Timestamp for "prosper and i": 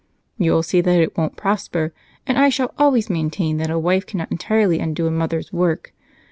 1.35-2.49